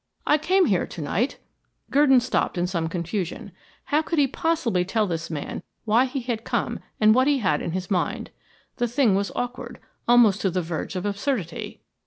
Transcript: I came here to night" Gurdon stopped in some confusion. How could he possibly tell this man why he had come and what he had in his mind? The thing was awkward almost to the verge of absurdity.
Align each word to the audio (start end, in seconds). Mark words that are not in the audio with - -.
I 0.25 0.39
came 0.39 0.65
here 0.65 0.87
to 0.87 0.99
night" 1.03 1.37
Gurdon 1.91 2.21
stopped 2.21 2.57
in 2.57 2.65
some 2.65 2.89
confusion. 2.89 3.51
How 3.83 4.01
could 4.01 4.17
he 4.17 4.25
possibly 4.25 4.83
tell 4.83 5.05
this 5.05 5.29
man 5.29 5.61
why 5.85 6.05
he 6.05 6.21
had 6.21 6.43
come 6.43 6.79
and 6.99 7.13
what 7.13 7.27
he 7.27 7.37
had 7.37 7.61
in 7.61 7.73
his 7.73 7.91
mind? 7.91 8.31
The 8.77 8.87
thing 8.87 9.13
was 9.13 9.31
awkward 9.35 9.79
almost 10.07 10.41
to 10.41 10.49
the 10.49 10.63
verge 10.63 10.95
of 10.95 11.05
absurdity. 11.05 11.81